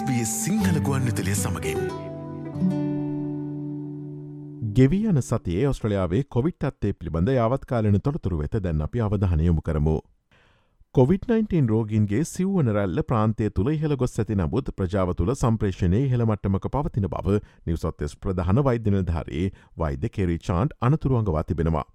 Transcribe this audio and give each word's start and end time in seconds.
SBS 0.00 0.30
Sinhala 0.44 0.76
ගුවන්විතලය 0.86 1.32
සමඟින්. 1.38 1.80
ගෙවී 4.76 5.10
යන 5.10 5.20
සතියේ 5.26 5.66
ඔස්ට්‍රලයාාවේ 5.70 6.20
Covid 6.34 6.66
අත්තේ 6.68 6.92
පිළිබඳ 6.92 7.32
යාවත්කාලන 7.34 7.98
තොරතුරු 8.06 8.38
වෙත 8.38 8.56
දැන් 8.66 8.80
අපි 8.86 9.02
අවධානයමු 9.06 9.64
කරමු. 9.68 9.96
COVID-19 10.94 11.68
රෝගන්ගේ 11.72 12.22
සිව්වන 12.32 12.72
රැල්ල 12.78 13.04
ප්‍රාන්තය 13.10 13.50
තුළ 13.58 13.72
ඉහළ 13.74 13.96
ගොස් 14.02 14.18
ඇති 14.22 14.40
නමුත් 14.42 14.72
ප්‍රජාව 14.80 15.14
තුළ 15.20 15.34
සම්ප්‍රේෂණය 15.36 16.02
ඉහළමට්ටමක 16.06 16.72
පවතින 16.76 17.10
බව 17.14 17.40
නිවසොත්තෙස් 17.66 18.16
ප්‍රධාන 18.16 18.64
වෛද්‍යනධාරයේ 18.68 19.54
වෛද්‍ය 19.84 20.16
කෙරි 20.18 20.38
චාන්ට් 20.48 20.78
අනතුරුවන්ගවා 20.88 21.48
තිබෙනවා. 21.50 21.88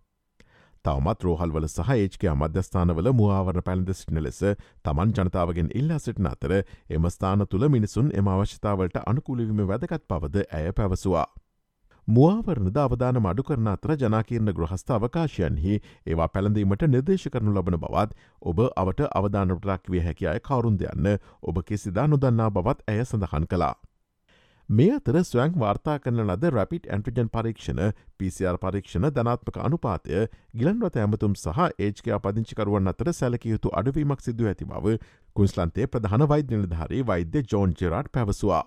තවමත් 0.85 1.23
රෝහල්වල 1.23 1.67
සහ 1.67 1.93
ඒච්කයා 1.95 2.35
මධ්‍යස්ථානවල 2.37 3.09
මුවාවරණ 3.13 3.65
පැළඳ 3.67 3.93
සිටින 3.93 4.21
ලෙස 4.23 4.41
තමන් 4.83 5.15
ජනතාවගෙන් 5.15 5.71
ඉල්ලා 5.75 5.97
සිටින 5.99 6.29
අතර 6.31 6.53
එම 6.89 7.09
ස්ථාන 7.09 7.47
තුළ 7.47 7.69
මිනිසුන් 7.69 8.11
එම 8.13 8.29
අවශ්‍යතාවලට 8.29 9.01
අනුකූලිවිම 9.05 9.65
වැදගත් 9.65 10.05
පවද 10.05 10.45
ඇය 10.51 10.71
පැවසවා. 10.73 11.25
මුවාවරණද 12.07 12.77
අවධාන 12.77 13.17
මඩු 13.19 13.43
කරන 13.43 13.69
අතර 13.69 13.95
ජනාකීර්ණ 13.97 14.53
ගෘහස්ථ 14.53 14.91
අවකාශයන්හි 14.93 15.79
ඒවා 15.79 16.29
පැළඳීමට 16.29 16.85
නිර්දේශ 16.87 17.27
කරනු 17.29 17.53
ලබන 17.53 17.79
බවත් 17.79 18.13
ඔබ 18.43 18.61
අවට 18.75 19.01
අවධානටරක් 19.11 19.89
විය 19.89 20.03
හැකි 20.03 20.27
අය 20.27 20.43
කවරුන් 20.43 20.77
දෙයන්න 20.77 21.11
ඔබ 21.43 21.65
කිසිදා 21.65 22.07
නොදන්නා 22.07 22.49
බවත් 22.51 22.87
ඇය 22.87 23.01
සඳහන් 23.03 23.47
කලා. 23.47 23.73
මේ 24.69 24.91
අතර 24.91 25.17
ස්වයං 25.21 25.51
වාර්තා 25.55 25.99
කරන 25.99 26.21
ලද 26.23 26.49
රැපිට 26.49 26.87
ඇන්ටජන් 26.89 27.27
පරීක්ෂණ 27.29 27.81
PCR 28.17 28.57
පරීක්ෂණ 28.57 29.11
ධනාත්මක 29.13 29.59
අනුපාතය 29.61 30.23
ගිලන්වත 30.55 30.97
ඇමතුම් 30.97 31.35
සහ 31.35 31.59
ඒජ්කයා 31.79 32.19
පදිංචිකරුවන් 32.19 32.89
අතර 32.89 33.11
සැලකයුතු 33.13 33.73
අඩුවීමක් 33.73 34.25
සිදුව 34.25 34.49
ඇති 34.49 34.65
බව 34.65 34.95
කුන්ස්ලන්තේ 35.35 35.85
ප්‍රධාන 35.87 36.25
වෛද්‍යනිධාරී 36.27 37.03
වෛද්‍ය 37.03 37.45
ජෝන් 37.45 37.77
ජෙරාට් 37.77 38.11
පැවසවා. 38.11 38.63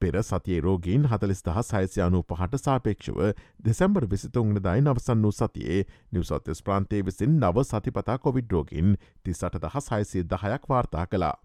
පෙර 0.00 0.22
සතියේ 0.22 0.60
රෝගීන් 0.60 1.08
හතලිස් 1.08 1.42
දහ 1.42 1.64
සයිසයානු 1.64 2.22
පහට 2.24 2.60
සාපේක්ෂව 2.60 3.24
දෙසැම්බර් 3.64 4.04
විසිතුන්ගන 4.06 4.60
දයි 4.60 4.84
නවසන් 4.84 5.22
වූ 5.22 5.32
සතියේ 5.32 5.80
නිවසොත්තෙස් 6.12 6.62
ප්‍රාන්තේ 6.62 7.02
විසින් 7.02 7.40
නව 7.40 7.64
සතිපතා 7.64 8.18
කොවිඩ් 8.18 8.52
රෝගින් 8.52 8.96
තිසට 9.24 9.56
දහ 9.58 9.80
සයිසය 9.82 10.24
දහයක් 10.26 10.68
වාර්තා 10.68 11.06
කලා. 11.06 11.36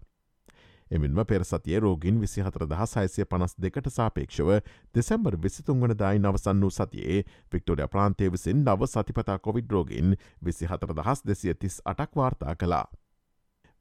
එමින්ම 0.92 1.20
පෙරසතිය 1.26 1.78
රෝගින් 1.80 2.20
විසි 2.20 2.42
හතර 2.42 2.66
දහ 2.66 2.86
සයිසය 2.86 3.26
පනස් 3.26 3.54
දෙකට 3.58 3.90
සාපේක්ෂව 3.90 4.50
දෙසැම්බර් 4.94 5.36
විසිතුන්වන 5.38 5.96
දායි 5.96 6.20
නවසන් 6.20 6.60
වූ 6.62 6.72
සතියේ 6.72 7.20
වික්ටෝඩිය 7.52 7.88
ප්‍රාන්තය 7.88 8.32
විසින් 8.32 8.64
නව 8.64 8.88
සතිපතා 8.88 9.38
කොවිඩ් 9.40 9.70
රෝගින් 9.70 10.18
විසි 10.42 10.66
හතර 10.66 10.92
දහස් 10.94 11.24
දෙසිය 11.24 11.54
තිස් 11.56 11.80
අටක් 11.86 12.12
වාර්තා 12.16 12.56
කලා. 12.56 12.86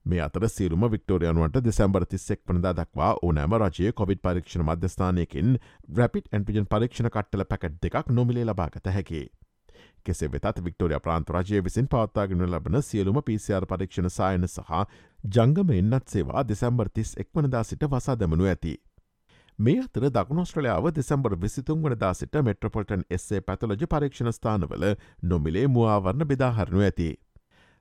මේ 0.05 0.21
අතර 0.21 0.47
සිරුම 0.49 0.85
වික්ටෝරයනුවට 0.91 1.59
දෙසැම්බර් 1.63 2.05
තිස්සෙක් 2.05 2.41
පනදා 2.45 2.73
දක්වා 2.73 3.11
ඕනෑම 3.21 3.53
රජය 3.55 3.91
කොවිඩ් 3.93 4.23
පරීක්ෂණ 4.23 4.65
මධ්‍යස්ථානයකින් 4.65 5.59
රැපිට 5.97 6.31
ඇන්පිජන් 6.31 6.65
පරීක්ෂණ 6.67 7.09
කට්ටල 7.09 7.45
පැකට් 7.45 7.77
දෙකක් 7.83 8.09
නොමිලේ 8.11 8.45
ලබාගත 8.45 8.89
හැකි. 8.89 9.21
කෙසේ 10.03 10.29
වෙතත් 10.29 10.63
වික්ටෝරිය 10.65 10.99
ප්‍රාන්ත 10.99 11.29
රජය 11.29 11.61
විසින් 11.63 11.87
පවත්තාගෙන 11.87 12.45
ලබන 12.47 12.81
සියලුම 12.81 13.21
පිසිR 13.23 13.67
පරීක්ෂණ 13.67 14.09
සායන 14.09 14.47
සහ 14.47 14.71
ජංගම 15.23 15.69
එන්නත් 15.71 16.07
සේවා 16.09 16.41
දෙසැම්බර් 16.43 16.89
තිස් 16.89 17.11
එක්වනදා 17.15 17.63
සිට 17.63 17.83
වසා 17.85 18.15
දමනු 18.15 18.45
ඇති. 18.45 18.73
මේ 19.59 19.79
අතර 19.79 20.05
දකුණස්ට්‍රලයාාව 20.09 20.87
දෙසැම්බර් 20.95 21.35
විසිතුන් 21.37 21.83
වනදා 21.83 22.13
සිට 22.13 22.37
මෙට්‍රපොල්ටන් 22.43 23.03
එස්සේ 23.09 23.41
පැතලජ 23.41 23.83
පරීක්ෂණ 23.85 24.33
ස්ථානවල 24.33 24.85
නොමිලේ 25.23 25.67
මුවාවරණ 25.67 26.25
බෙදාහරනු 26.27 26.81
ඇති. 26.81 27.09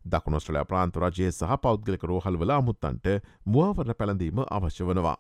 දකුණස්ට්‍රලයා 0.05 0.65
ප්‍රාන්තරජයේ 0.65 1.31
සහ 1.31 1.57
පෞද්ගලික 1.63 2.05
රෝහල්වල 2.05 2.53
අමුත්තන්ට 2.59 3.09
මුවාවරණ 3.47 3.99
පැළඳීම 3.99 4.43
අවශ්‍ය 4.51 4.85
වනවා. 4.85 5.17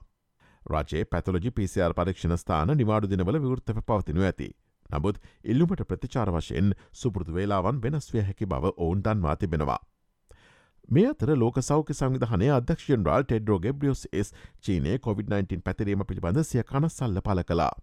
රජයේ 0.66 1.04
පැතලජි 1.06 1.50
පිසිR 1.52 1.94
පරීක්ෂණ 1.94 2.36
ස්ථාන 2.36 2.74
නිවාඩු 2.76 3.08
දිනවල 3.08 3.38
විවෘත්තව 3.38 3.80
පවතිනු 3.86 4.20
ඇති. 4.22 4.50
නමුත් 4.90 5.22
ඉල්ලුමට 5.44 5.86
ප්‍රතිචාර 5.88 6.34
වශයෙන් 6.36 6.74
සුපෘතු 6.92 7.34
වේලාවන් 7.34 7.80
වෙනස්විය 7.82 8.22
හැකි 8.22 8.46
බව 8.46 8.74
ඔවුන් 8.76 9.02
දන්වා 9.02 9.36
තිබෙනවා. 9.36 9.80
මේ 10.88 11.06
අතර 11.08 11.30
ලෝක 11.36 11.58
සෞඛ්‍ය 11.62 11.94
සංවිධානය 11.94 12.48
අධ්‍යක්ෂන් 12.52 13.04
රාල් 13.08 13.24
ටෙඩ්රෝ 13.24 13.58
ගෙබ්‍රියස් 13.64 14.02
ස් 14.22 14.32
චීනය 14.60 14.94
COොVID-19 14.98 15.60
පැතිරීම 15.66 16.04
පිළිබඳ 16.08 16.42
සිය 16.44 16.62
කනස්සල්ල 16.70 17.20
පල 17.26 17.42
කලා. 17.50 17.74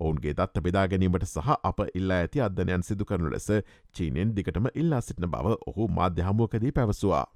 ඔවුන්ගේ 0.00 0.34
දත්ත 0.34 0.62
බෙදා 0.66 0.86
ගැනීමට 0.88 1.26
සහ 1.26 1.50
අප 1.70 1.82
ඉල්ලා 1.94 2.20
ඇති 2.24 2.42
අධ්‍යනයන් 2.46 2.86
සිදු 2.88 3.04
කරනු 3.04 3.32
ලෙස 3.34 3.48
චීනෙන් 3.94 4.36
දිගටම 4.36 4.68
ඉල්ලා 4.74 5.00
සිටින 5.00 5.28
බව 5.30 5.58
ඔහු 5.66 5.88
මාධ්‍යහමුවකදී 5.98 6.72
පැවසවා. 6.78 7.26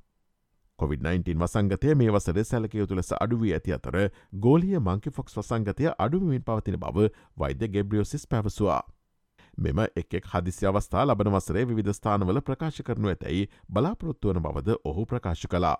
COොVID-19 0.79 1.43
වසංගතය 1.43 1.95
මේ 1.95 2.15
වසර 2.17 2.45
සැලකයුතු 2.45 2.97
ලෙස 2.97 3.13
අඩුවී 3.19 3.53
ඇති 3.57 3.77
අතර 3.77 3.99
ගෝලිය 4.47 4.79
මංකි 4.81 5.11
ෆොක්ස් 5.11 5.37
වසංගතය 5.39 5.93
අඩුවමින් 5.99 6.43
පවතින 6.43 6.81
බව 6.85 7.11
වෛද්‍ය 7.37 7.69
ගෙබ්‍රියෝසිස් 7.69 8.27
පැවසවා. 8.27 8.81
මෙම 9.59 9.81
එක් 9.97 10.19
හදිසි 10.27 10.67
අවස්ථා 10.67 11.05
ලබන 11.05 11.33
වසරේ 11.35 11.65
විධ 11.71 11.93
ස්ථානවල 11.93 12.41
ප්‍රකාශ 12.43 12.83
කරනු 12.83 13.09
ඇතැයි 13.09 13.49
බලාපොරොත්තුවන 13.71 14.43
බවද 14.43 14.79
ඔහු 14.85 15.07
ප්‍රකාශ 15.07 15.47
කලා. 15.47 15.77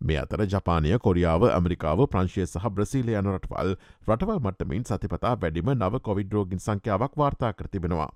මේ 0.00 0.18
අතර 0.18 0.46
ජපානය 0.46 0.98
කොරියාව 0.98 1.48
ඇමරිකාව 1.48 2.06
ප්‍රංශය 2.08 2.46
සහ 2.46 2.70
බ්‍රසීලය 2.70 3.14
යන 3.14 3.32
රටවල් 3.32 3.74
රටවල් 4.08 4.40
මට්ටමින් 4.40 4.84
සතිපතා 4.84 5.34
වැඩිම 5.36 5.74
නව 5.74 6.02
කොවිඩ්රෝගින් 6.02 6.60
සංඛ්‍යාවක් 6.60 7.16
වාර්තා 7.16 7.52
කරතිබෙනවා. 7.52 8.10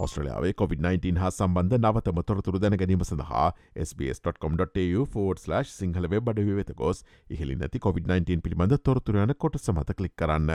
ඔස්ට්‍රලයාාවේ 0.00 0.52
COොVID-19 0.52 1.18
හා 1.18 1.30
සම්බන්ධ 1.30 1.78
නවතම 1.78 2.20
තොරතුරු 2.22 2.60
දැනගැනීම 2.60 3.04
සඳහා 3.04 3.46
SBS.com.tu4/ 3.86 5.64
සිංහල 5.72 6.10
වෙබ් 6.10 6.34
අඩ 6.34 6.44
වෙත 6.52 6.76
ගොස් 6.76 7.04
ඉහලි 7.30 7.56
නැති 7.56 7.84
COොVID-19 7.86 8.46
පිළිබඳ 8.46 8.78
තොරතුරයන 8.82 9.34
කොට 9.38 9.60
සමත 9.62 9.98
කලික් 10.00 10.16
කරන්න. 10.16 10.54